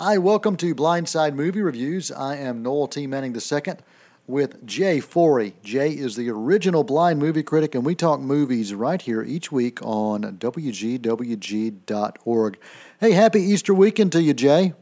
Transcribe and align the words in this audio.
Hi, 0.00 0.16
welcome 0.16 0.56
to 0.58 0.76
Blindside 0.76 1.34
Movie 1.34 1.60
Reviews. 1.60 2.12
I 2.12 2.36
am 2.36 2.62
Noel 2.62 2.86
T. 2.86 3.08
Manning 3.08 3.34
II 3.34 3.74
with 4.28 4.64
Jay 4.64 5.00
Forey. 5.00 5.54
Jay 5.64 5.90
is 5.90 6.14
the 6.14 6.30
original 6.30 6.84
blind 6.84 7.18
movie 7.18 7.42
critic, 7.42 7.74
and 7.74 7.84
we 7.84 7.96
talk 7.96 8.20
movies 8.20 8.72
right 8.72 9.02
here 9.02 9.24
each 9.24 9.50
week 9.50 9.82
on 9.82 10.22
WGWG.org. 10.38 11.08
Hey, 13.00 13.10
happy 13.10 13.40
Easter 13.40 13.74
weekend 13.74 14.12
to 14.12 14.22
you, 14.22 14.34
Jay. 14.34 14.72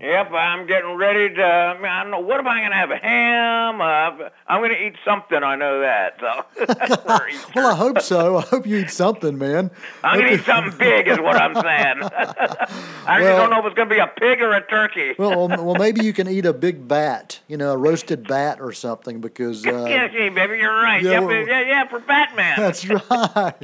Yep, 0.00 0.32
I'm 0.32 0.66
getting 0.66 0.94
ready 0.96 1.34
to. 1.36 1.42
I, 1.42 2.02
don't 2.02 2.10
know 2.10 2.20
what 2.20 2.38
am 2.38 2.46
I 2.46 2.60
going 2.60 2.70
to 2.70 2.76
have? 2.76 2.90
A 2.90 2.98
ham? 2.98 3.80
Uh, 3.80 4.28
I'm 4.46 4.60
going 4.60 4.70
to 4.70 4.86
eat 4.86 4.94
something. 5.04 5.42
I 5.42 5.56
know 5.56 5.80
that. 5.80 6.20
So. 6.20 7.46
well, 7.56 7.72
I 7.72 7.74
hope 7.74 8.02
so. 8.02 8.36
I 8.36 8.42
hope 8.42 8.66
you 8.66 8.76
eat 8.76 8.90
something, 8.90 9.38
man. 9.38 9.70
I'm 10.04 10.20
going 10.20 10.32
to 10.32 10.38
eat 10.38 10.44
something 10.44 10.76
big, 10.76 11.08
is 11.08 11.18
what 11.18 11.36
I'm 11.36 11.54
saying. 11.54 11.62
I 13.06 13.20
well, 13.22 13.38
don't 13.38 13.50
know 13.50 13.60
if 13.60 13.66
it's 13.66 13.74
going 13.74 13.88
to 13.88 13.94
be 13.94 14.00
a 14.00 14.06
pig 14.06 14.42
or 14.42 14.52
a 14.52 14.66
turkey. 14.66 15.14
well, 15.18 15.48
well, 15.48 15.74
maybe 15.76 16.04
you 16.04 16.12
can 16.12 16.28
eat 16.28 16.44
a 16.44 16.52
big 16.66 16.86
bat. 16.86 17.40
You 17.48 17.56
know, 17.56 17.72
a 17.72 17.76
roasted 17.76 18.28
bat 18.28 18.60
or 18.60 18.72
something, 18.72 19.22
because. 19.22 19.66
Uh, 19.66 19.86
yeah, 19.88 20.08
baby, 20.08 20.58
you're 20.58 20.74
right. 20.74 21.02
Yeah, 21.02 21.20
yep, 21.26 21.48
yeah, 21.48 21.60
yeah, 21.62 21.88
for 21.88 22.00
Batman. 22.00 22.54
That's 22.58 22.86
right. 22.86 23.54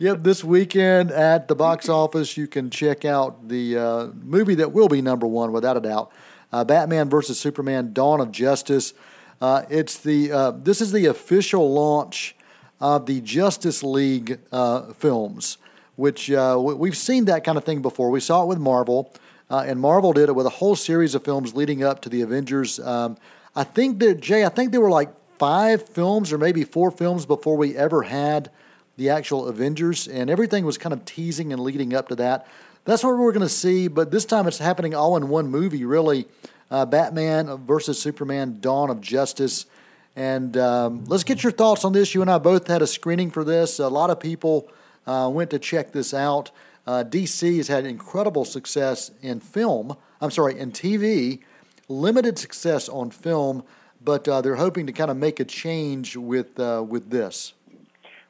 yep, 0.00 0.24
this 0.24 0.42
weekend 0.42 1.12
at 1.12 1.46
the 1.46 1.54
box 1.54 1.88
office, 1.88 2.36
you 2.36 2.48
can 2.48 2.70
check 2.70 3.04
out 3.04 3.48
the 3.48 3.78
uh, 3.78 4.06
movie 4.24 4.56
that 4.56 4.72
will 4.72 4.88
be 4.88 5.00
number 5.00 5.28
one 5.28 5.52
without 5.56 5.76
a 5.76 5.80
doubt. 5.80 6.12
Uh, 6.52 6.62
Batman 6.64 7.10
versus 7.10 7.40
Superman: 7.40 7.92
Dawn 7.92 8.20
of 8.20 8.30
Justice. 8.30 8.94
Uh, 9.40 9.62
it's 9.68 9.98
the 9.98 10.30
uh, 10.32 10.50
this 10.52 10.80
is 10.80 10.92
the 10.92 11.06
official 11.06 11.72
launch 11.72 12.36
of 12.80 13.06
the 13.06 13.20
Justice 13.20 13.82
League 13.82 14.38
uh, 14.52 14.92
films, 14.92 15.58
which 15.96 16.30
uh, 16.30 16.56
we've 16.58 16.96
seen 16.96 17.24
that 17.26 17.44
kind 17.44 17.58
of 17.58 17.64
thing 17.64 17.82
before. 17.82 18.10
We 18.10 18.20
saw 18.20 18.42
it 18.42 18.46
with 18.46 18.58
Marvel, 18.58 19.12
uh, 19.50 19.64
and 19.66 19.80
Marvel 19.80 20.12
did 20.12 20.28
it 20.28 20.34
with 20.34 20.46
a 20.46 20.50
whole 20.50 20.76
series 20.76 21.14
of 21.14 21.24
films 21.24 21.54
leading 21.54 21.82
up 21.82 22.00
to 22.02 22.08
the 22.08 22.22
Avengers. 22.22 22.78
Um, 22.80 23.16
I 23.54 23.64
think 23.64 23.98
that 24.00 24.20
Jay, 24.20 24.44
I 24.44 24.48
think 24.48 24.72
there 24.72 24.80
were 24.80 24.90
like 24.90 25.10
five 25.38 25.88
films 25.88 26.32
or 26.32 26.38
maybe 26.38 26.64
four 26.64 26.90
films 26.90 27.26
before 27.26 27.56
we 27.56 27.76
ever 27.76 28.02
had 28.02 28.50
the 28.96 29.10
actual 29.10 29.48
Avengers, 29.48 30.08
and 30.08 30.30
everything 30.30 30.64
was 30.64 30.78
kind 30.78 30.92
of 30.92 31.04
teasing 31.04 31.52
and 31.52 31.60
leading 31.60 31.94
up 31.94 32.08
to 32.08 32.14
that. 32.16 32.46
That's 32.86 33.02
what 33.02 33.18
we're 33.18 33.32
going 33.32 33.42
to 33.42 33.48
see, 33.48 33.88
but 33.88 34.12
this 34.12 34.24
time 34.24 34.46
it's 34.46 34.58
happening 34.58 34.94
all 34.94 35.16
in 35.16 35.28
one 35.28 35.48
movie, 35.48 35.84
really. 35.84 36.26
Uh, 36.70 36.86
Batman 36.86 37.56
versus 37.66 38.00
Superman 38.00 38.58
Dawn 38.60 38.90
of 38.90 39.00
Justice. 39.00 39.66
And 40.14 40.56
um, 40.56 41.04
let's 41.06 41.24
get 41.24 41.42
your 41.42 41.50
thoughts 41.50 41.84
on 41.84 41.92
this. 41.92 42.14
You 42.14 42.22
and 42.22 42.30
I 42.30 42.38
both 42.38 42.68
had 42.68 42.82
a 42.82 42.86
screening 42.86 43.32
for 43.32 43.42
this. 43.42 43.80
A 43.80 43.88
lot 43.88 44.10
of 44.10 44.20
people 44.20 44.70
uh, 45.04 45.28
went 45.32 45.50
to 45.50 45.58
check 45.58 45.90
this 45.90 46.14
out. 46.14 46.52
Uh, 46.86 47.02
DC 47.02 47.56
has 47.56 47.66
had 47.66 47.86
incredible 47.86 48.44
success 48.44 49.10
in 49.20 49.40
film. 49.40 49.96
I'm 50.20 50.30
sorry, 50.30 50.56
in 50.56 50.70
TV, 50.70 51.40
limited 51.88 52.38
success 52.38 52.88
on 52.88 53.10
film, 53.10 53.64
but 54.00 54.28
uh, 54.28 54.40
they're 54.42 54.54
hoping 54.54 54.86
to 54.86 54.92
kind 54.92 55.10
of 55.10 55.16
make 55.16 55.40
a 55.40 55.44
change 55.44 56.16
with 56.16 56.58
uh, 56.60 56.84
with 56.88 57.10
this. 57.10 57.52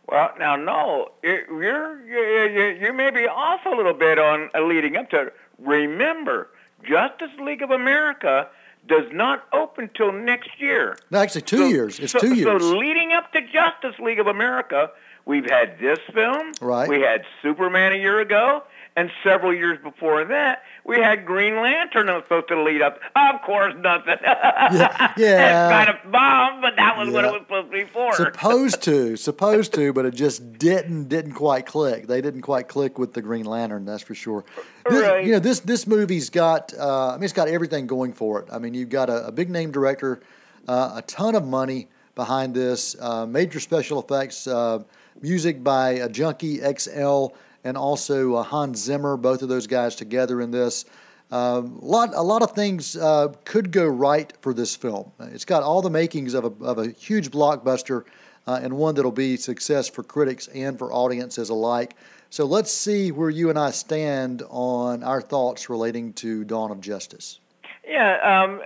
Well, 0.09 0.31
now, 0.39 0.55
no, 0.55 1.09
you're, 1.23 2.01
you 2.07 2.87
you 2.87 2.93
may 2.93 3.11
be 3.11 3.27
off 3.27 3.61
a 3.67 3.71
little 3.71 3.95
bit 3.95 4.19
on 4.19 4.51
uh, 4.55 4.62
leading 4.62 4.97
up 4.97 5.11
to 5.11 5.23
it. 5.23 5.35
Remember, 5.59 6.49
Justice 6.85 7.31
League 7.41 7.62
of 7.62 7.71
America 7.71 8.49
does 8.87 9.07
not 9.12 9.45
open 9.53 9.91
till 9.97 10.12
next 10.12 10.61
year. 10.61 10.97
No, 11.11 11.19
actually, 11.19 11.43
two 11.43 11.57
so, 11.59 11.67
years. 11.67 11.99
It's 11.99 12.12
so, 12.12 12.21
two 12.21 12.34
years. 12.34 12.62
So, 12.62 12.77
leading 12.77 13.12
up 13.12 13.33
to 13.33 13.41
Justice 13.41 13.99
League 13.99 14.21
of 14.21 14.29
America, 14.29 14.91
we've 15.25 15.49
had 15.49 15.79
this 15.81 15.99
film. 16.15 16.53
Right. 16.61 16.89
We 16.89 17.01
had 17.01 17.23
Superman 17.43 17.93
a 17.93 17.97
year 17.97 18.21
ago, 18.21 18.62
and 18.97 19.11
several 19.22 19.55
years 19.55 19.78
before 19.83 20.25
that, 20.25 20.62
we 20.84 20.97
had 20.97 21.27
Green 21.27 21.56
Lantern 21.56 22.06
that 22.06 22.14
was 22.14 22.22
supposed 22.25 22.48
to 22.48 22.62
lead 22.62 22.80
up. 22.80 22.98
Of 23.14 23.42
course, 23.42 23.75
nothing. 23.78 24.16
yeah, 24.22 25.12
yeah. 25.19 25.66
it's 25.66 25.72
kind 25.72 25.91
of 25.91 26.11
bomb, 26.11 26.62
but 26.62 26.77
that 26.77 26.97
was 26.97 27.08
yeah. 27.08 27.14
what 27.14 27.25
it 27.27 27.33
was 27.33 27.42
supposed 27.42 27.70
to 27.70 27.72
be 27.72 27.84
for. 27.84 28.14
Supposed 28.14 28.83
to, 28.84 29.16
supposed 29.16 29.75
to, 29.75 29.93
but 29.93 30.06
it 30.06 30.15
just 30.15 30.59
didn't 30.59 31.09
didn't 31.09 31.34
quite 31.34 31.66
click. 31.66 32.06
They 32.06 32.22
didn't 32.22 32.41
quite 32.41 32.69
click 32.69 32.98
with 32.98 33.12
the 33.12 33.21
Green 33.21 33.44
Lantern. 33.44 33.84
That's 33.84 34.03
for 34.03 34.15
sure. 34.15 34.44
This, 34.88 35.03
right. 35.03 35.26
You 35.26 35.32
know, 35.32 35.41
this 35.41 35.60
this 35.60 35.87
movie's 35.87 36.31
got. 36.31 36.72
Uh, 36.72 37.10
I 37.10 37.15
mean, 37.16 37.25
it's 37.25 37.34
got 37.34 37.48
everything 37.48 37.87
going 37.87 38.15
for 38.15 38.41
it. 38.41 38.48
I 38.50 38.59
mean, 38.59 38.72
you've 38.72 38.88
got 38.88 39.10
a, 39.10 39.26
a 39.26 39.32
big 39.32 39.50
name 39.50 39.72
director, 39.72 40.21
uh, 40.66 40.92
a 40.97 41.03
ton 41.03 41.34
of 41.34 41.47
money 41.47 41.88
behind 42.15 42.54
this, 42.54 42.97
uh, 42.98 43.26
major 43.26 43.60
special 43.60 44.00
effects, 44.00 44.47
uh, 44.47 44.82
music 45.21 45.62
by 45.62 45.91
a 45.91 46.09
Junkie 46.09 46.60
XL 46.60 47.26
and 47.66 47.77
also 47.77 48.37
uh, 48.37 48.43
Hans 48.44 48.78
Zimmer, 48.78 49.16
both 49.16 49.43
of 49.43 49.49
those 49.49 49.66
guys 49.66 49.97
together 49.97 50.41
in 50.41 50.53
this. 50.53 50.84
Uh, 51.32 51.62
a 51.65 51.84
lot, 51.84 52.10
a 52.15 52.22
lot 52.22 52.43
of 52.43 52.53
things 52.53 52.97
uh, 52.97 53.34
could 53.44 53.72
go 53.72 53.84
right 53.84 54.32
for 54.41 54.54
this 54.54 54.77
film. 54.77 55.10
It's 55.19 55.44
got 55.44 55.65
all 55.65 55.82
the 55.82 55.91
makings 55.91 56.34
of 56.34 56.44
a, 56.44 56.65
of 56.65 56.78
a 56.78 56.91
huge 56.91 57.32
blockbuster 57.32 58.04
uh, 58.47 58.60
and 58.62 58.77
one 58.77 58.94
that'll 58.94 59.10
be 59.10 59.37
success 59.37 59.88
for 59.88 60.04
critics 60.04 60.47
and 60.49 60.78
for 60.78 60.93
audiences 60.93 61.49
alike. 61.49 61.97
So 62.31 62.44
let's 62.44 62.71
see 62.71 63.10
where 63.10 63.31
you 63.31 63.50
and 63.50 63.59
I 63.59 63.72
stand 63.72 64.44
on 64.48 65.03
our 65.03 65.21
thoughts 65.21 65.69
relating 65.69 66.12
to 66.15 66.44
Dawn 66.44 66.71
of 66.71 66.81
Justice. 66.81 67.41
Yeah, 67.88 68.44
um, 68.44 68.60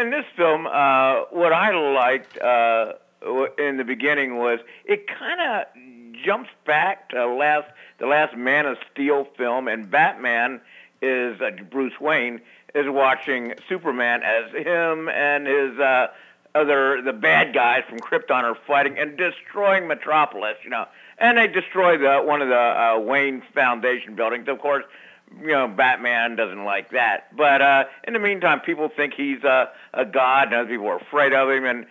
in 0.00 0.10
this 0.10 0.24
film, 0.36 0.66
uh, 0.66 1.24
what 1.30 1.52
I 1.52 1.70
liked 1.70 2.38
uh, 2.38 2.92
in 3.58 3.76
the 3.76 3.84
beginning 3.84 4.38
was 4.38 4.60
it 4.86 5.06
kind 5.06 5.40
of 5.40 5.66
jumps 6.24 6.50
back 6.66 7.10
to 7.10 7.26
last 7.26 7.68
the 7.98 8.06
last 8.06 8.36
Man 8.36 8.66
of 8.66 8.76
Steel 8.92 9.26
film, 9.36 9.68
and 9.68 9.90
Batman 9.90 10.60
is 11.02 11.40
uh, 11.40 11.50
Bruce 11.70 12.00
Wayne 12.00 12.40
is 12.74 12.86
watching 12.88 13.54
Superman 13.68 14.22
as 14.22 14.52
him 14.52 15.08
and 15.08 15.46
his 15.46 15.78
uh, 15.78 16.08
other 16.54 17.02
the 17.02 17.12
bad 17.12 17.54
guys 17.54 17.82
from 17.88 17.98
Krypton 17.98 18.42
are 18.42 18.56
fighting 18.66 18.98
and 18.98 19.16
destroying 19.16 19.86
Metropolis. 19.86 20.56
You 20.64 20.70
know, 20.70 20.86
and 21.18 21.38
they 21.38 21.46
destroy 21.46 21.98
the 21.98 22.22
one 22.22 22.42
of 22.42 22.48
the 22.48 22.54
uh, 22.54 22.98
Wayne 22.98 23.42
Foundation 23.54 24.14
buildings. 24.14 24.48
Of 24.48 24.58
course, 24.58 24.84
you 25.40 25.48
know, 25.48 25.68
Batman 25.68 26.36
doesn't 26.36 26.64
like 26.64 26.90
that. 26.90 27.36
But 27.36 27.62
uh, 27.62 27.84
in 28.06 28.12
the 28.14 28.18
meantime, 28.18 28.60
people 28.60 28.88
think 28.94 29.14
he's 29.14 29.42
a, 29.44 29.70
a 29.94 30.04
god, 30.04 30.48
and 30.48 30.54
other 30.54 30.68
people 30.68 30.86
are 30.86 30.98
afraid 30.98 31.32
of 31.32 31.50
him, 31.50 31.64
and 31.64 31.86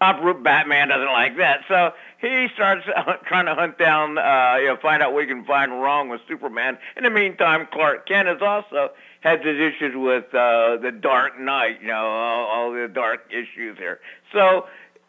uproot 0.00 0.42
Batman 0.42 0.88
doesn't 0.88 1.12
like 1.12 1.36
that. 1.38 1.60
So 1.68 1.92
he 2.20 2.48
starts 2.54 2.86
trying 3.26 3.46
to 3.46 3.54
hunt 3.54 3.78
down, 3.78 4.18
uh, 4.18 4.56
you 4.60 4.68
know, 4.68 4.76
find 4.80 5.02
out 5.02 5.12
what 5.12 5.22
he 5.22 5.28
can 5.28 5.44
find 5.44 5.72
wrong 5.72 6.08
with 6.08 6.20
Superman. 6.28 6.78
In 6.96 7.04
the 7.04 7.10
meantime, 7.10 7.66
Clark 7.72 8.06
Kent 8.06 8.28
has 8.28 8.42
also 8.42 8.90
had 9.20 9.44
his 9.44 9.56
issues 9.56 9.94
with 9.94 10.24
uh, 10.34 10.76
the 10.82 10.90
Dark 10.92 11.38
Knight, 11.38 11.80
you 11.80 11.88
know, 11.88 11.94
all, 11.94 12.46
all 12.46 12.72
the 12.72 12.88
dark 12.92 13.30
issues 13.30 13.78
here. 13.78 14.00
So 14.32 14.66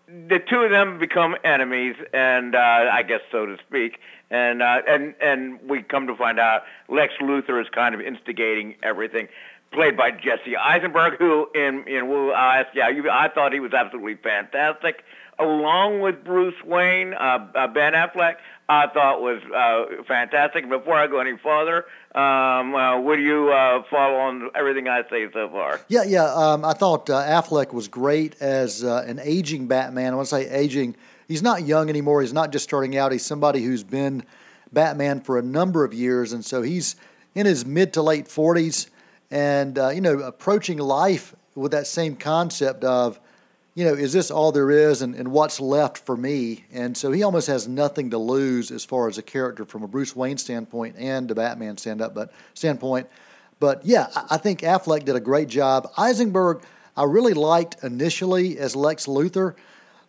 the 0.08 0.40
two 0.40 0.62
of 0.62 0.72
them 0.72 1.00
become 1.00 1.36
enemies, 1.44 1.96
and 2.14 2.56
uh, 2.56 2.59
I 2.91 3.03
guess 3.03 3.22
so 3.31 3.46
to 3.46 3.58
speak. 3.68 4.00
And 4.30 4.62
uh, 4.62 4.81
and 4.88 5.14
and 5.22 5.59
we 5.68 5.84
come 5.84 6.08
to 6.08 6.16
find 6.16 6.40
out 6.40 6.64
Lex 6.90 7.14
Luthor 7.22 7.62
is 7.62 7.68
kind 7.69 7.94
of 7.94 8.02
instigating 8.02 8.75
everything, 8.81 9.28
played 9.72 9.96
by 9.96 10.12
Jesse 10.12 10.58
Eisenberg, 10.58 11.19
who 11.19 11.47
in 11.53 11.88
in 11.88 12.09
I'll 12.09 12.62
ask, 12.62 12.69
yeah, 12.74 12.90
you, 12.90 13.09
I 13.09 13.30
thought 13.30 13.53
he 13.53 13.59
was 13.59 13.74
absolutely 13.74 14.16
fantastic, 14.16 15.03
along 15.40 16.02
with 16.02 16.24
Bruce 16.24 16.56
Wayne, 16.66 17.14
uh, 17.14 17.48
uh, 17.56 17.68
Ben 17.68 17.94
Affleck. 17.94 18.36
I 18.70 18.88
thought 18.88 19.22
was 19.22 19.42
uh, 19.54 20.04
fantastic. 20.08 20.70
Before 20.70 20.96
I 20.96 21.08
go 21.08 21.20
any 21.20 21.38
further, 21.38 21.86
um, 22.16 22.74
uh, 22.74 23.00
would 23.02 23.20
you 23.20 23.52
uh, 23.52 23.84
follow 23.90 24.16
on 24.16 24.50
everything 24.56 24.88
I 24.88 25.04
say 25.10 25.28
so 25.34 25.50
far? 25.50 25.82
Yeah, 25.90 26.04
yeah. 26.04 26.34
Um, 26.34 26.64
I 26.64 26.74
thought 26.74 27.10
uh, 27.10 27.24
Affleck 27.24 27.74
was 27.74 27.88
great 27.88 28.42
as 28.42 28.84
uh, 28.84 29.04
an 29.06 29.20
aging 29.22 29.68
Batman. 29.68 30.14
I 30.14 30.16
want 30.16 30.30
to 30.30 30.36
say 30.36 30.50
aging. 30.50 30.96
He's 31.28 31.44
not 31.44 31.66
young 31.66 31.90
anymore. 31.90 32.22
He's 32.22 32.34
not 32.34 32.52
just 32.52 32.64
starting 32.64 32.98
out. 32.98 33.12
He's 33.12 33.26
somebody 33.26 33.64
who's 33.64 33.84
been 33.84 34.24
Batman 34.72 35.22
for 35.22 35.38
a 35.38 35.42
number 35.42 35.84
of 35.84 35.94
years, 35.94 36.32
and 36.32 36.44
so 36.44 36.62
he's 36.62 36.96
in 37.36 37.46
his 37.46 37.66
mid 37.66 37.94
to 37.94 38.02
late 38.02 38.28
forties, 38.28 38.90
and 39.30 39.78
uh, 39.78 39.90
you 39.90 40.02
know, 40.02 40.20
approaching 40.20 40.78
life 40.78 41.36
with 41.56 41.72
that 41.72 41.86
same 41.86 42.16
concept 42.16 42.84
of 42.84 43.20
you 43.75 43.85
know, 43.85 43.93
is 43.93 44.14
this 44.14 44.29
all 44.29 44.52
there 44.52 44.70
is 44.70 45.02
and, 45.02 45.16
and 45.16 45.31
what's 45.31 45.59
left 45.59 45.97
for 45.97 46.16
me? 46.16 46.66
And 46.72 46.96
so 46.96 47.11
he 47.11 47.23
almost 47.23 47.47
has 47.47 47.67
nothing 47.67 48.11
to 48.11 48.17
lose 48.17 48.70
as 48.70 48.85
far 48.85 49.08
as 49.08 49.17
a 49.17 49.23
character 49.23 49.66
from 49.66 49.84
a 49.84 49.87
Bruce 49.87 50.16
Wayne 50.16 50.37
standpoint 50.37 50.96
and 50.97 51.29
a 51.31 51.35
Batman 51.35 51.78
stand 51.78 52.02
up 52.02 52.14
but 52.14 52.31
standpoint. 52.53 53.08
But 53.59 53.85
yeah, 53.85 54.08
I 54.29 54.37
think 54.37 54.61
Affleck 54.61 55.05
did 55.05 55.16
a 55.16 55.20
great 55.20 55.47
job. 55.47 55.90
Eisenberg, 55.97 56.64
I 56.96 57.05
really 57.05 57.34
liked 57.34 57.84
initially 57.84 58.59
as 58.59 58.75
Lex 58.75 59.08
Luthor, 59.08 59.55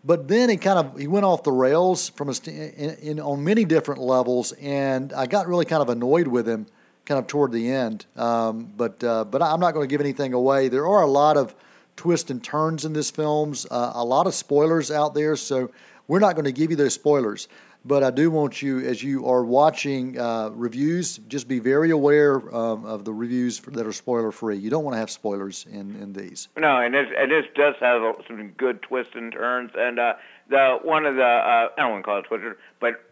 but 0.05 0.29
then 0.29 0.51
he 0.51 0.57
kind 0.57 0.79
of 0.79 0.99
he 0.99 1.07
went 1.07 1.25
off 1.25 1.43
the 1.45 1.53
rails 1.53 2.11
from 2.11 2.29
a, 2.29 2.35
in, 2.47 2.97
in, 3.01 3.21
on 3.21 3.43
many 3.45 3.65
different 3.65 4.01
levels, 4.03 4.53
and 4.53 5.13
I 5.13 5.27
got 5.27 5.47
really 5.47 5.65
kind 5.65 5.81
of 5.81 5.89
annoyed 5.89 6.27
with 6.27 6.47
him 6.47 6.67
kind 7.07 7.19
of 7.19 7.27
toward 7.27 7.53
the 7.53 7.71
end. 7.71 8.05
Um, 8.17 8.73
but 8.77 9.03
uh, 9.03 9.25
but 9.25 9.41
I'm 9.41 9.61
not 9.61 9.73
going 9.73 9.89
to 9.89 9.91
give 9.91 10.01
anything 10.01 10.35
away. 10.35 10.69
There 10.69 10.87
are 10.87 11.03
a 11.03 11.07
lot 11.07 11.37
of 11.37 11.55
twists 11.97 12.31
and 12.31 12.43
turns 12.43 12.85
in 12.85 12.93
this 12.93 13.11
films. 13.11 13.67
Uh, 13.71 13.93
a 13.95 14.05
lot 14.05 14.27
of 14.27 14.35
spoilers 14.35 14.91
out 14.91 15.15
there, 15.15 15.37
so 15.37 15.71
we're 16.09 16.19
not 16.19 16.35
going 16.35 16.45
to 16.45 16.53
give 16.53 16.71
you 16.71 16.77
those 16.77 16.95
spoilers. 16.95 17.49
But 17.87 18.03
I 18.03 18.11
do 18.11 18.31
want 18.31 18.63
you, 18.63 18.81
as 18.81 19.03
you 19.03 19.27
are 19.27 19.45
watching 19.45 20.19
uh, 20.19 20.49
reviews, 20.55 21.19
just 21.29 21.47
be 21.47 21.59
very 21.59 21.91
aware 21.91 22.37
um, 22.55 22.87
of 22.87 23.05
the 23.05 23.13
reviews 23.13 23.61
that 23.61 23.87
are 23.87 23.93
spoiler 23.93 24.33
free. 24.33 24.57
You 24.57 24.71
don't 24.71 24.85
want 24.85 24.95
to 24.95 24.99
have 24.99 25.11
spoilers 25.11 25.67
in, 25.71 25.95
in 26.01 26.15
these. 26.15 26.49
No, 26.57 26.79
and 26.79 26.95
this 26.95 27.07
and 27.15 27.31
this 27.31 27.45
does 27.55 27.75
have 27.81 28.01
some 28.27 28.49
good 28.57 28.81
twists 28.81 29.13
and 29.15 29.31
turns. 29.31 29.71
And 29.77 29.99
uh, 29.99 30.15
the 30.49 30.79
one 30.83 31.07
of 31.07 31.17
the 31.17 31.23
uh, 31.23 31.69
I 31.77 31.81
don't 31.81 31.93
want 31.93 32.03
to 32.03 32.07
call 32.07 32.19
it 32.19 32.25
twister, 32.25 32.59
but 32.81 33.03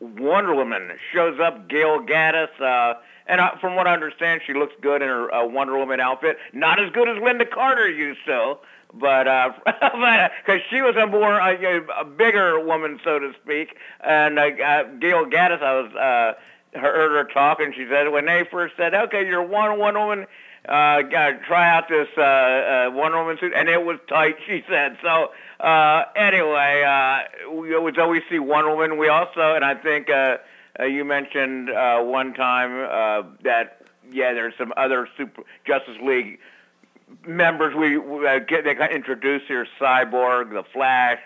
Wonder 0.00 0.54
Woman 0.54 0.90
shows 1.12 1.38
up. 1.40 1.68
Gal 1.68 2.00
Gadot. 2.00 2.60
Uh, 2.60 2.98
and 3.26 3.40
uh, 3.40 3.56
from 3.60 3.74
what 3.74 3.86
I 3.86 3.92
understand, 3.92 4.42
she 4.46 4.54
looks 4.54 4.74
good 4.80 5.02
in 5.02 5.08
her 5.08 5.32
uh, 5.34 5.46
Wonder 5.46 5.76
Woman 5.76 6.00
outfit. 6.00 6.36
Not 6.52 6.80
as 6.80 6.92
good 6.92 7.08
as 7.08 7.16
Lynda 7.16 7.50
Carter 7.50 7.90
used 7.90 8.24
to, 8.26 8.56
but 8.94 9.26
uh, 9.26 9.52
because 9.66 10.60
she 10.70 10.80
was 10.80 10.94
a 10.96 11.06
more 11.06 11.40
uh, 11.40 11.80
a 11.98 12.04
bigger 12.04 12.60
woman, 12.60 13.00
so 13.02 13.18
to 13.18 13.32
speak. 13.42 13.76
And 14.00 14.38
uh, 14.38 14.42
uh, 14.42 14.84
Gal 15.00 15.26
Gadot, 15.26 15.62
I 15.62 15.80
was 15.80 15.92
uh, 15.94 16.40
heard 16.74 17.12
her 17.12 17.32
talk, 17.32 17.60
and 17.60 17.74
she 17.74 17.86
said 17.88 18.08
when 18.10 18.26
they 18.26 18.44
first 18.50 18.74
said, 18.76 18.94
"Okay, 18.94 19.26
you're 19.26 19.42
one 19.42 19.78
one 19.78 19.94
woman." 19.94 20.26
Uh, 20.68 21.02
got 21.02 21.42
try 21.44 21.76
out 21.76 21.88
this 21.88 22.08
uh, 22.18 22.20
uh, 22.20 22.90
Wonder 22.92 23.18
Woman 23.18 23.38
suit, 23.38 23.52
and 23.54 23.68
it 23.68 23.84
was 23.84 23.98
tight. 24.08 24.34
She 24.48 24.64
said 24.68 24.98
so. 25.00 25.30
Uh, 25.60 26.04
anyway, 26.16 26.82
uh, 26.82 27.52
we, 27.52 27.78
we 27.78 27.92
always 27.98 28.22
see 28.28 28.40
Wonder 28.40 28.74
Woman. 28.74 28.98
We 28.98 29.08
also, 29.08 29.54
and 29.54 29.64
I 29.64 29.74
think 29.76 30.10
uh, 30.10 30.38
uh, 30.80 30.84
you 30.84 31.04
mentioned 31.04 31.70
uh, 31.70 32.00
one 32.02 32.34
time 32.34 32.72
uh, 32.72 33.28
that 33.44 33.82
yeah, 34.10 34.32
there's 34.32 34.54
some 34.58 34.72
other 34.76 35.08
Super 35.16 35.42
Justice 35.64 35.98
League 36.02 36.40
members 37.26 37.74
we, 37.74 37.96
we 37.98 38.26
uh, 38.26 38.40
get 38.40 38.64
they 38.64 38.74
got 38.74 38.92
introduced 38.92 39.46
here: 39.46 39.66
Cyborg, 39.80 40.50
the 40.50 40.64
Flash, 40.72 41.20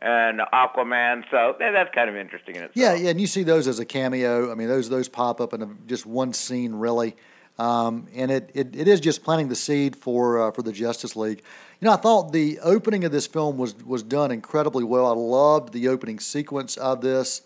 and 0.00 0.40
Aquaman. 0.52 1.24
So 1.30 1.56
yeah, 1.60 1.72
that's 1.72 1.94
kind 1.94 2.08
of 2.08 2.16
interesting 2.16 2.56
in 2.56 2.64
itself. 2.64 2.76
Yeah, 2.76 2.94
yeah, 2.94 3.10
and 3.10 3.20
you 3.20 3.26
see 3.26 3.42
those 3.42 3.68
as 3.68 3.78
a 3.78 3.84
cameo. 3.84 4.50
I 4.50 4.54
mean, 4.54 4.68
those 4.68 4.88
those 4.88 5.08
pop 5.08 5.40
up 5.40 5.52
in 5.52 5.62
a, 5.62 5.68
just 5.86 6.06
one 6.06 6.32
scene, 6.32 6.74
really. 6.74 7.16
Um, 7.58 8.06
and 8.14 8.30
it, 8.30 8.50
it, 8.54 8.74
it 8.74 8.88
is 8.88 9.00
just 9.00 9.22
planting 9.22 9.48
the 9.48 9.54
seed 9.54 9.94
for 9.94 10.40
uh, 10.40 10.50
for 10.52 10.62
the 10.62 10.72
Justice 10.72 11.14
League. 11.14 11.42
You 11.80 11.86
know, 11.86 11.92
I 11.92 11.96
thought 11.96 12.32
the 12.32 12.58
opening 12.60 13.04
of 13.04 13.12
this 13.12 13.26
film 13.26 13.58
was 13.58 13.74
was 13.84 14.02
done 14.02 14.30
incredibly 14.30 14.84
well. 14.84 15.06
I 15.06 15.12
loved 15.12 15.72
the 15.72 15.88
opening 15.88 16.20
sequence 16.20 16.76
of 16.78 17.02
this. 17.02 17.42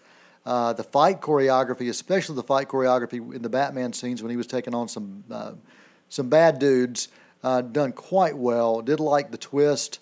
Uh, 0.46 0.74
the 0.74 0.84
fight 0.84 1.20
choreography, 1.20 1.88
especially 1.88 2.36
the 2.36 2.42
fight 2.42 2.68
choreography 2.68 3.34
in 3.34 3.40
the 3.40 3.48
Batman 3.48 3.92
scenes 3.92 4.22
when 4.22 4.30
he 4.30 4.36
was 4.36 4.46
taking 4.46 4.74
on 4.74 4.88
some 4.88 5.24
uh, 5.30 5.52
some 6.08 6.28
bad 6.28 6.58
dudes, 6.58 7.08
uh, 7.42 7.62
done 7.62 7.92
quite 7.92 8.36
well. 8.36 8.82
Did 8.82 9.00
like 9.00 9.30
the 9.30 9.38
twist. 9.38 9.98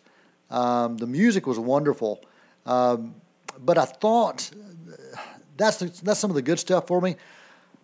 Um, 0.50 0.99
the 0.99 1.06
music 1.06 1.46
was 1.46 1.58
wonderful, 1.58 2.22
um, 2.67 3.14
but 3.59 3.79
I 3.79 3.85
thought 3.85 4.50
that's 5.56 5.79
that's 5.79 6.20
some 6.20 6.31
of 6.31 6.35
the 6.35 6.43
good 6.43 6.59
stuff 6.59 6.87
for 6.87 7.00
me. 7.00 7.17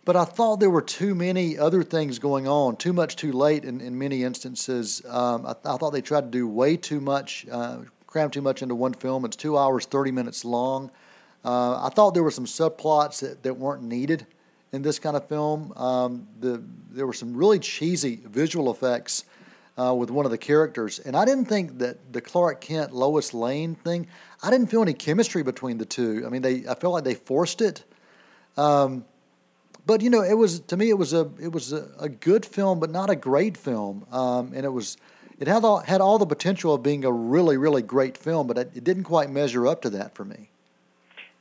But 0.05 0.17
I 0.17 0.25
thought 0.25 0.59
there 0.59 0.71
were 0.71 0.81
too 0.81 1.15
many 1.15 1.59
other 1.59 1.83
things 1.83 2.19
going 2.19 2.49
on, 2.49 2.77
too 2.77 2.95
much 2.95 3.17
too 3.17 3.31
late 3.31 3.65
in, 3.65 3.83
in 3.83 3.99
many 3.99 4.25
instances. 4.25 5.03
Um, 5.07 5.45
I, 5.45 5.51
I, 5.51 5.77
thought 5.77 5.91
they 5.91 6.01
tried 6.01 6.23
to 6.23 6.31
do 6.31 6.49
way 6.49 6.79
too 6.79 6.99
much, 6.99 7.47
uh, 7.53 7.81
cram 8.07 8.31
too 8.31 8.41
much 8.41 8.63
into 8.63 8.75
one 8.75 8.95
film. 8.95 9.27
It's 9.27 9.37
two 9.37 9.59
hours, 9.59 9.85
30 9.85 10.13
minutes 10.13 10.47
long. 10.47 10.91
Uh, 11.45 11.85
I 11.85 11.91
thought 11.91 12.15
there 12.15 12.23
were 12.23 12.31
some 12.31 12.47
subplots 12.47 13.21
that, 13.21 13.43
that 13.43 13.59
weren't 13.59 13.83
needed 13.83 14.27
in 14.73 14.81
this 14.81 14.99
kind 14.99 15.15
of 15.15 15.29
film. 15.29 15.75
Um, 15.77 16.27
the, 16.41 16.63
there 16.91 17.07
were 17.07 17.13
some 17.13 17.37
really 17.37 17.59
cheesy 17.59 18.21
visual 18.25 18.71
effects 18.71 19.25
uh, 19.79 19.95
with 19.95 20.11
one 20.11 20.25
of 20.25 20.31
the 20.31 20.39
characters, 20.39 20.99
and 20.99 21.17
I 21.17 21.25
didn't 21.25 21.45
think 21.45 21.79
that 21.79 22.13
the 22.13 22.21
Clark 22.21 22.61
Kent 22.61 22.93
Lois 22.93 23.33
Lane 23.33 23.75
thing. 23.75 24.09
I 24.43 24.51
didn't 24.51 24.69
feel 24.69 24.83
any 24.83 24.95
chemistry 24.95 25.43
between 25.43 25.79
the 25.79 25.85
two. 25.85 26.25
I 26.27 26.31
mean, 26.31 26.43
they 26.43 26.67
I 26.67 26.75
felt 26.75 26.93
like 26.93 27.05
they 27.05 27.15
forced 27.15 27.61
it. 27.61 27.85
Um, 28.57 29.05
but 29.87 30.03
you 30.03 30.11
know, 30.11 30.23
it 30.23 30.35
was 30.35 30.61
to 30.61 30.77
me 30.77 30.91
it 30.91 30.99
was 30.99 31.13
a 31.13 31.31
it 31.41 31.53
was 31.53 31.73
a, 31.73 31.89
a 32.01 32.09
good 32.09 32.45
film, 32.45 32.81
but 32.81 32.91
not 32.91 33.09
a 33.09 33.17
great 33.17 33.57
film, 33.57 34.07
um, 34.11 34.53
and 34.55 34.65
it 34.65 34.73
was. 34.73 34.97
It 35.41 35.47
had 35.47 35.63
all, 35.63 35.79
had 35.79 36.01
all 36.01 36.19
the 36.19 36.27
potential 36.27 36.75
of 36.75 36.83
being 36.83 37.05
a 37.05 37.13
really, 37.13 37.57
really 37.59 37.81
great 37.81 38.19
film, 38.19 38.49
but 38.49 38.59
it, 38.59 38.73
it 38.75 38.83
didn't 38.83 39.05
quite 39.05 39.31
measure 39.31 39.69
up 39.69 39.83
to 39.83 39.91
that 39.91 40.17
for 40.17 40.25
me. 40.25 40.51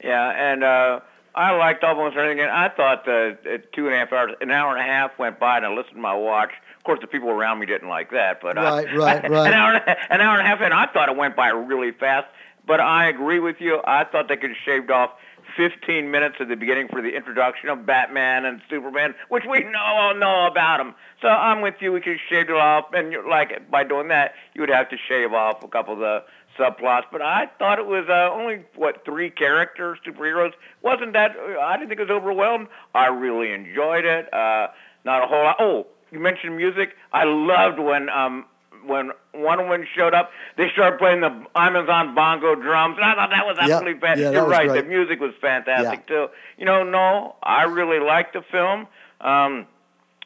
Yeah, 0.03 0.29
and 0.29 0.63
uh, 0.63 0.99
I 1.37 1.55
liked 1.55 1.83
almost 1.83 2.17
everything. 2.17 2.39
And 2.39 2.49
I 2.49 2.67
thought 2.69 3.07
uh, 3.07 3.35
two 3.71 3.85
and 3.85 3.93
a 3.93 3.97
half 3.97 4.11
hours, 4.11 4.31
an 4.41 4.49
hour 4.49 4.75
and 4.75 4.79
a 4.79 4.91
half 4.91 5.17
went 5.19 5.39
by, 5.39 5.57
and 5.57 5.65
I 5.65 5.69
listened 5.69 5.95
to 5.95 6.01
my 6.01 6.15
watch. 6.15 6.49
Of 6.77 6.83
course, 6.83 6.99
the 6.99 7.07
people 7.07 7.29
around 7.29 7.59
me 7.59 7.67
didn't 7.67 7.89
like 7.89 8.11
that, 8.11 8.41
but 8.41 8.55
right, 8.55 8.87
uh, 8.87 8.97
right, 8.97 9.29
right. 9.29 9.47
An 9.47 9.53
hour, 9.53 9.75
an 10.09 10.21
hour 10.21 10.39
and 10.39 10.41
a 10.41 10.49
half, 10.49 10.61
and 10.61 10.73
I 10.73 10.87
thought 10.87 11.09
it 11.09 11.15
went 11.15 11.35
by 11.35 11.49
really 11.49 11.91
fast. 11.91 12.27
But 12.65 12.79
I 12.79 13.07
agree 13.07 13.39
with 13.39 13.57
you. 13.59 13.79
I 13.85 14.03
thought 14.03 14.27
they 14.27 14.35
could 14.35 14.49
have 14.49 14.59
shaved 14.65 14.89
off 14.89 15.11
15 15.55 16.09
minutes 16.11 16.35
at 16.39 16.49
the 16.49 16.55
beginning 16.55 16.87
for 16.87 17.01
the 17.01 17.15
introduction 17.15 17.69
of 17.69 17.85
Batman 17.85 18.45
and 18.45 18.61
Superman, 18.69 19.15
which 19.29 19.43
we 19.49 19.59
know 19.63 19.79
all 19.79 20.15
know 20.15 20.47
about 20.47 20.77
them. 20.77 20.95
So 21.21 21.27
I'm 21.27 21.61
with 21.61 21.75
you. 21.81 21.91
We 21.91 22.01
could 22.01 22.17
shave 22.29 22.49
it 22.49 22.55
off, 22.55 22.85
and 22.93 23.13
like 23.29 23.69
by 23.69 23.83
doing 23.83 24.07
that, 24.09 24.33
you 24.53 24.61
would 24.61 24.69
have 24.69 24.89
to 24.89 24.97
shave 25.07 25.33
off 25.33 25.63
a 25.63 25.67
couple 25.67 25.93
of 25.93 25.99
the 25.99 26.23
subplots, 26.57 27.03
but 27.11 27.21
I 27.21 27.49
thought 27.59 27.79
it 27.79 27.85
was 27.85 28.05
uh, 28.09 28.29
only 28.33 28.63
what 28.75 29.03
three 29.05 29.29
characters, 29.29 29.99
superheroes. 30.05 30.53
Wasn't 30.81 31.13
that? 31.13 31.35
I 31.61 31.77
didn't 31.77 31.89
think 31.89 31.99
it 31.99 32.09
was 32.09 32.17
overwhelmed. 32.21 32.67
I 32.93 33.07
really 33.07 33.51
enjoyed 33.51 34.05
it. 34.05 34.33
Uh, 34.33 34.67
not 35.05 35.23
a 35.23 35.27
whole 35.27 35.43
lot. 35.43 35.57
Oh, 35.59 35.87
you 36.11 36.19
mentioned 36.19 36.57
music. 36.57 36.95
I 37.11 37.23
loved 37.25 37.79
when 37.79 38.09
um 38.09 38.45
when 38.85 39.11
Wonder 39.33 39.63
Woman 39.65 39.87
showed 39.95 40.13
up. 40.13 40.31
They 40.57 40.69
started 40.71 40.97
playing 40.97 41.21
the 41.21 41.45
Amazon 41.55 42.15
bongo 42.15 42.55
drums, 42.55 42.97
and 42.97 43.05
I 43.05 43.15
thought 43.15 43.29
that 43.31 43.45
was 43.45 43.57
absolutely 43.59 43.93
yep. 43.93 44.01
fantastic. 44.01 44.23
Yeah, 44.23 44.31
You're 44.31 44.47
right. 44.47 44.67
Great. 44.67 44.83
The 44.83 44.87
music 44.87 45.19
was 45.19 45.33
fantastic 45.41 46.03
yeah. 46.09 46.15
too. 46.15 46.27
You 46.57 46.65
know, 46.65 46.83
no, 46.83 47.35
I 47.43 47.63
really 47.63 47.99
liked 47.99 48.33
the 48.33 48.41
film. 48.41 48.87
Um, 49.21 49.67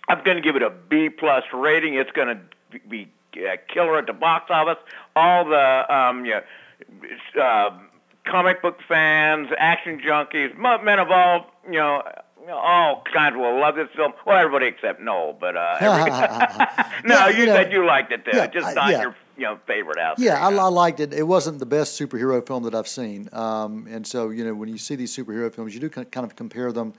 I'm 0.07 0.23
going 0.23 0.37
to 0.37 0.41
give 0.41 0.55
it 0.55 0.61
a 0.61 0.69
B 0.69 1.09
plus 1.09 1.43
rating. 1.53 1.95
It's 1.95 2.11
going 2.11 2.27
to 2.27 2.79
be 2.87 3.11
uh, 3.37 3.57
killer 3.73 3.97
at 3.97 4.07
the 4.07 4.13
box 4.13 4.45
office. 4.49 4.81
All 5.15 5.45
the 5.45 5.93
um, 5.93 6.25
yeah, 6.25 6.41
uh, 7.41 7.77
comic 8.25 8.61
book 8.61 8.79
fans, 8.87 9.49
action 9.57 10.01
junkies, 10.05 10.57
men 10.57 10.99
of 10.99 11.11
all 11.11 11.51
you 11.65 11.73
know. 11.73 12.03
All 12.49 13.03
kinds 13.13 13.35
will 13.35 13.61
love 13.61 13.75
this 13.75 13.87
film. 13.95 14.13
Well, 14.25 14.35
everybody 14.35 14.65
except 14.65 14.99
Noel, 14.99 15.37
but 15.39 15.55
uh, 15.55 15.77
every, 15.79 16.09
no, 17.07 17.15
yeah, 17.15 17.29
you, 17.29 17.37
you 17.41 17.45
know, 17.45 17.53
said 17.53 17.71
you 17.71 17.85
liked 17.85 18.11
it 18.11 18.25
too. 18.25 18.31
Yeah, 18.35 18.47
Just 18.47 18.75
not 18.75 18.89
yeah. 18.89 19.01
your 19.03 19.15
you 19.37 19.43
know 19.43 19.59
favorite 19.67 19.99
out 19.99 20.17
yeah, 20.17 20.49
there. 20.49 20.59
I. 20.59 20.63
I 20.63 20.67
liked 20.69 20.99
it. 20.99 21.13
It 21.13 21.27
wasn't 21.27 21.59
the 21.59 21.67
best 21.67 22.01
superhero 22.01 22.45
film 22.45 22.63
that 22.63 22.73
I've 22.73 22.87
seen, 22.87 23.29
um, 23.31 23.87
and 23.91 24.07
so 24.07 24.31
you 24.31 24.43
know 24.43 24.55
when 24.55 24.69
you 24.69 24.79
see 24.79 24.95
these 24.95 25.15
superhero 25.15 25.53
films, 25.53 25.75
you 25.75 25.79
do 25.79 25.89
kind 25.89 26.25
of 26.25 26.35
compare 26.35 26.71
them 26.71 26.93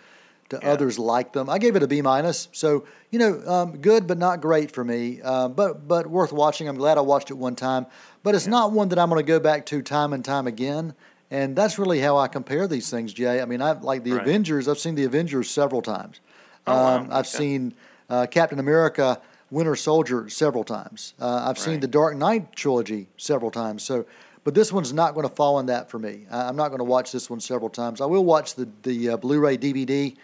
to 0.52 0.60
Yeah. 0.62 0.72
others 0.72 0.98
like 0.98 1.32
them. 1.32 1.48
I 1.48 1.58
gave 1.58 1.76
it 1.76 1.82
a 1.82 1.86
B 1.88 2.02
minus, 2.02 2.48
so 2.52 2.84
you 3.10 3.18
know, 3.18 3.42
um, 3.46 3.78
good 3.78 4.06
but 4.06 4.18
not 4.18 4.40
great 4.40 4.70
for 4.70 4.84
me. 4.84 5.20
Uh, 5.22 5.48
but 5.48 5.88
but 5.88 6.06
worth 6.06 6.32
watching. 6.32 6.68
I'm 6.68 6.76
glad 6.76 6.98
I 6.98 7.00
watched 7.00 7.30
it 7.30 7.34
one 7.38 7.56
time, 7.56 7.86
but 8.22 8.34
it's 8.34 8.46
not 8.46 8.72
one 8.72 8.88
that 8.90 8.98
I'm 8.98 9.08
going 9.08 9.18
to 9.24 9.26
go 9.26 9.40
back 9.40 9.64
to 9.66 9.82
time 9.82 10.12
and 10.12 10.24
time 10.24 10.46
again. 10.46 10.94
And 11.30 11.56
that's 11.56 11.78
really 11.78 12.00
how 12.00 12.18
I 12.18 12.28
compare 12.28 12.68
these 12.68 12.90
things, 12.90 13.14
Jay. 13.14 13.40
I 13.40 13.46
mean, 13.46 13.62
I 13.62 13.72
like 13.72 14.04
the 14.04 14.12
Right. 14.12 14.20
Avengers. 14.20 14.68
I've 14.68 14.78
seen 14.78 14.94
the 14.94 15.04
Avengers 15.04 15.50
several 15.50 15.80
times. 15.80 16.20
Oh, 16.66 16.74
wow. 16.74 16.96
um, 16.96 17.08
I've 17.10 17.20
Okay. 17.26 17.38
seen 17.38 17.74
uh, 18.10 18.26
Captain 18.30 18.58
America, 18.58 19.18
Winter 19.50 19.74
Soldier 19.74 20.28
several 20.28 20.64
times. 20.64 21.14
Uh, 21.18 21.46
I've 21.48 21.58
seen 21.58 21.80
the 21.80 21.86
Dark 21.88 22.16
Knight 22.16 22.54
trilogy 22.54 23.08
several 23.16 23.50
times. 23.50 23.82
So, 23.82 24.04
but 24.44 24.54
this 24.54 24.70
one's 24.72 24.92
not 24.92 25.14
going 25.14 25.26
to 25.26 25.34
fall 25.34 25.58
in 25.60 25.66
that 25.66 25.88
for 25.88 25.98
me. 25.98 26.26
I, 26.30 26.48
I'm 26.48 26.56
not 26.56 26.68
going 26.68 26.80
to 26.80 26.84
watch 26.84 27.12
this 27.12 27.30
one 27.30 27.40
several 27.40 27.70
times. 27.70 28.00
I 28.02 28.06
will 28.06 28.24
watch 28.26 28.54
the 28.54 28.68
the 28.82 29.10
uh, 29.10 29.16
Blu-ray 29.16 29.56
DVD 29.56 30.14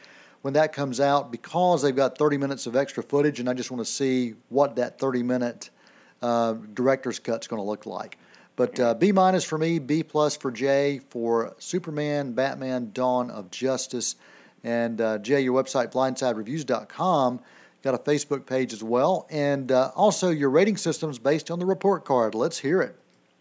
when 0.42 0.54
that 0.54 0.72
comes 0.72 1.00
out 1.00 1.30
because 1.30 1.82
they've 1.82 1.96
got 1.96 2.16
30 2.16 2.38
minutes 2.38 2.66
of 2.66 2.76
extra 2.76 3.02
footage, 3.02 3.40
and 3.40 3.48
I 3.48 3.54
just 3.54 3.70
want 3.70 3.84
to 3.84 3.90
see 3.90 4.34
what 4.48 4.76
that 4.76 4.98
30 4.98 5.22
minute 5.22 5.70
uh, 6.22 6.54
director's 6.74 7.18
cut's 7.18 7.46
going 7.46 7.60
to 7.60 7.66
look 7.66 7.86
like. 7.86 8.18
But 8.56 8.80
uh, 8.80 8.94
B 8.94 9.12
minus 9.12 9.44
for 9.44 9.56
me, 9.56 9.78
B 9.78 10.02
plus 10.02 10.36
for 10.36 10.50
Jay 10.50 11.00
for 11.10 11.54
Superman, 11.58 12.32
Batman, 12.32 12.90
Dawn 12.92 13.30
of 13.30 13.50
Justice, 13.50 14.16
and 14.64 15.00
uh, 15.00 15.18
Jay, 15.18 15.40
your 15.40 15.62
website 15.62 15.92
blindsidereviews.com 15.92 17.40
got 17.82 17.94
a 17.94 17.98
Facebook 17.98 18.44
page 18.44 18.72
as 18.72 18.82
well, 18.82 19.26
and 19.30 19.70
uh, 19.70 19.92
also 19.94 20.30
your 20.30 20.50
rating 20.50 20.76
system's 20.76 21.18
based 21.18 21.50
on 21.50 21.58
the 21.58 21.66
report 21.66 22.04
card. 22.04 22.34
Let's 22.34 22.58
hear 22.58 22.82
it. 22.82 22.96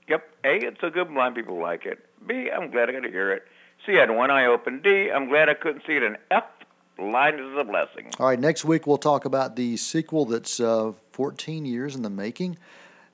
Yep. 0.08 0.30
A, 0.44 0.56
it's 0.58 0.84
a 0.84 0.90
good 0.90 1.14
blind 1.14 1.36
people 1.36 1.60
like 1.60 1.86
it. 1.86 2.06
B, 2.26 2.50
I'm 2.52 2.70
glad 2.72 2.90
I 2.90 2.94
got 2.94 3.02
to 3.02 3.10
hear 3.10 3.32
it. 3.32 3.44
C, 3.86 3.98
I 3.98 4.02
had 4.02 4.12
one 4.12 4.32
eye 4.32 4.46
open. 4.46 4.82
D, 4.82 5.12
I'm 5.12 5.28
glad 5.28 5.50
I 5.50 5.54
couldn't 5.54 5.84
see 5.86 5.94
it. 5.94 6.04
And 6.04 6.18
F, 6.32 6.44
blind 6.98 7.40
is 7.40 7.58
a 7.58 7.64
blessing. 7.64 8.12
All 8.20 8.28
right, 8.28 8.40
next 8.40 8.66
week 8.66 8.88
we'll 8.88 8.98
talk 8.98 9.26
about 9.26 9.56
the 9.56 9.78
sequel 9.78 10.26
that's 10.26 10.60
uh, 10.60 10.94
14 11.12 11.66
years 11.66 11.96
in 11.96 12.02
the 12.02 12.10
making. 12.10 12.58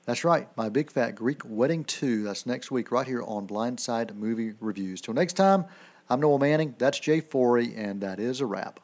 That's 0.06 0.24
right, 0.24 0.48
My 0.56 0.68
Big 0.68 0.90
Fat 0.90 1.14
Greek 1.14 1.42
Wedding 1.44 1.84
2. 1.84 2.24
That's 2.24 2.44
next 2.44 2.70
week 2.70 2.92
right 2.92 3.06
here 3.06 3.22
on 3.22 3.46
Blindside 3.46 4.14
Movie 4.14 4.52
Reviews. 4.60 5.00
Till 5.00 5.14
next 5.14 5.34
time, 5.34 5.64
I'm 6.10 6.20
Noel 6.20 6.38
Manning. 6.38 6.74
That's 6.76 6.98
Jay 6.98 7.20
Forey, 7.20 7.74
and 7.74 8.00
that 8.02 8.20
is 8.20 8.40
a 8.40 8.46
wrap. 8.46 8.80